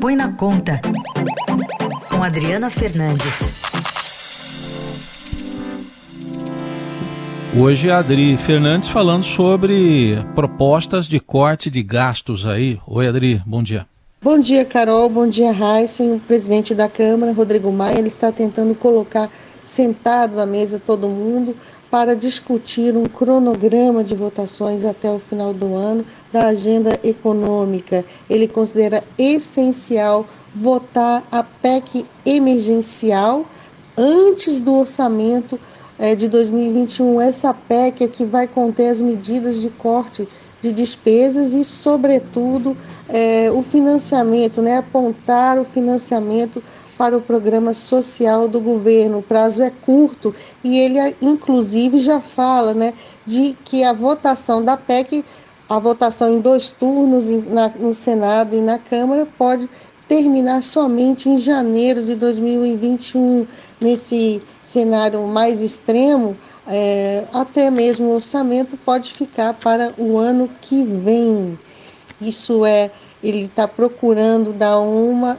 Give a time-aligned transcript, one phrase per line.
[0.00, 0.80] Põe na Conta,
[2.08, 3.62] com Adriana Fernandes.
[7.58, 12.78] Hoje a Adri Fernandes falando sobre propostas de corte de gastos aí.
[12.86, 13.88] Oi, Adri, bom dia.
[14.22, 15.08] Bom dia, Carol.
[15.08, 16.12] Bom dia, Heisen.
[16.12, 19.28] O presidente da Câmara, Rodrigo Maia, ele está tentando colocar
[19.64, 21.56] sentado à mesa todo mundo
[21.90, 28.04] para discutir um cronograma de votações até o final do ano da agenda econômica.
[28.28, 33.46] Ele considera essencial votar a PEC emergencial
[33.96, 35.58] antes do orçamento
[35.98, 37.20] é, de 2021.
[37.20, 40.28] Essa PEC é que vai conter as medidas de corte
[40.60, 42.76] de despesas e, sobretudo,
[43.08, 46.62] é, o financiamento, né, apontar o financiamento
[46.98, 49.18] para o programa social do governo.
[49.18, 50.34] O prazo é curto
[50.64, 52.92] e ele, inclusive, já fala né,
[53.24, 55.24] de que a votação da PEC,
[55.68, 57.28] a votação em dois turnos
[57.78, 59.70] no Senado e na Câmara, pode
[60.08, 63.46] terminar somente em janeiro de 2021.
[63.80, 70.82] Nesse cenário mais extremo, é, até mesmo o orçamento pode ficar para o ano que
[70.82, 71.56] vem.
[72.20, 72.90] Isso é,
[73.22, 75.38] ele está procurando dar uma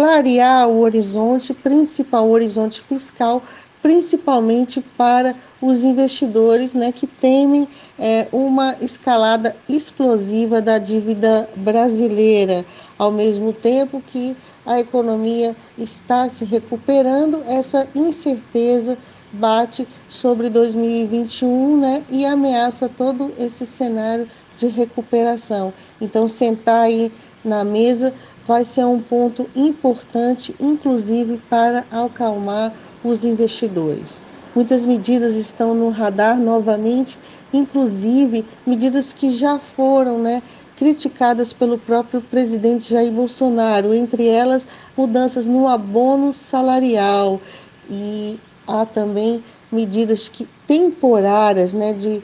[0.00, 3.42] clarear o horizonte, principal o horizonte fiscal,
[3.82, 12.64] principalmente para os investidores né, que temem é, uma escalada explosiva da dívida brasileira,
[12.96, 14.34] ao mesmo tempo que
[14.64, 18.96] a economia está se recuperando, essa incerteza
[19.30, 25.74] bate sobre 2021 né, e ameaça todo esse cenário de recuperação.
[26.00, 27.12] Então, sentar aí
[27.44, 28.14] na mesa
[28.50, 34.22] vai ser um ponto importante, inclusive para acalmar os investidores.
[34.56, 37.16] Muitas medidas estão no radar novamente,
[37.52, 40.42] inclusive medidas que já foram né,
[40.76, 47.40] criticadas pelo próprio presidente Jair Bolsonaro, entre elas mudanças no abono salarial
[47.88, 52.20] e há também medidas que, temporárias né, de,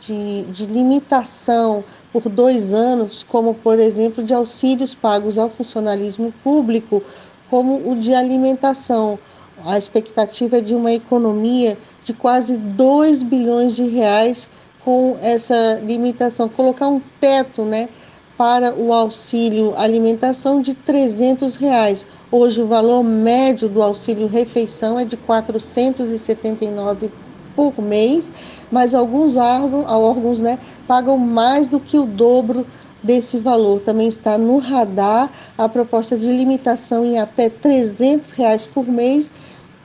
[0.00, 7.02] de, de limitação por dois anos, como por exemplo de auxílios pagos ao funcionalismo público,
[7.50, 9.18] como o de alimentação.
[9.64, 14.48] A expectativa é de uma economia de quase 2 bilhões de reais
[14.84, 17.88] com essa limitação, colocar um teto né,
[18.36, 22.06] para o auxílio alimentação de 300 reais.
[22.30, 27.10] Hoje o valor médio do auxílio refeição é de 479
[27.58, 28.30] por mês,
[28.70, 32.64] mas alguns órgãos, órgãos né, pagam mais do que o dobro
[33.02, 33.80] desse valor.
[33.80, 39.32] Também está no radar a proposta de limitação em até 300 reais por mês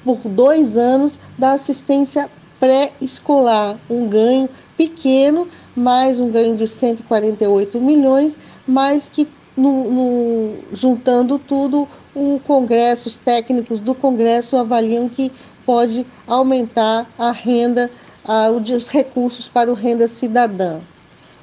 [0.06, 2.30] por dois anos da assistência
[2.60, 4.48] pré-escolar, um ganho
[4.78, 13.08] pequeno, mais um ganho de 148 milhões, mas que no, no, juntando tudo, o Congresso,
[13.08, 15.32] os técnicos do Congresso avaliam que
[15.66, 17.90] pode aumentar a renda,
[18.56, 20.80] os recursos para o renda cidadã.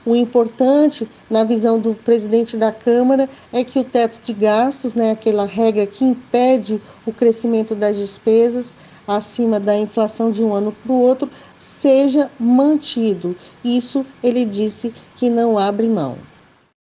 [0.04, 5.10] O importante, na visão do presidente da Câmara, é que o teto de gastos, né,
[5.10, 8.74] aquela regra que impede o crescimento das despesas
[9.06, 11.28] acima da inflação de um ano para o outro,
[11.58, 13.36] seja mantido.
[13.62, 16.16] Isso ele disse que não abre mão.